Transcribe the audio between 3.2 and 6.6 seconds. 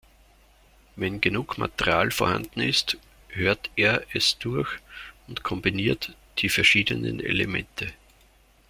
hört er es durch und kombiniert die